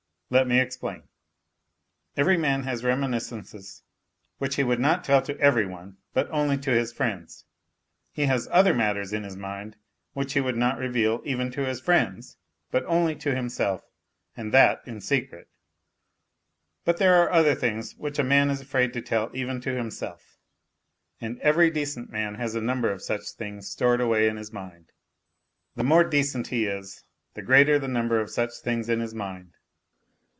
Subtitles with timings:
[0.33, 1.09] Let me explain.
[2.15, 3.83] Every man has reminiscences
[4.37, 7.43] which he would not tell to every one, but only to his friends.
[8.13, 9.75] He has other matters in his mind
[10.13, 12.37] which he would not reveal even to his friends,
[12.71, 13.83] but only to him self,
[14.37, 15.49] and that in secret.
[16.85, 20.37] But there are other things which a man is afraid to tell even to himself,
[21.19, 24.93] and every decent man has a number of such things stored away in bis mind.
[25.75, 28.59] The more 80 NOTES FROM UNDERGROUND decent he is, the greater the number of such
[28.63, 29.55] things in his mind.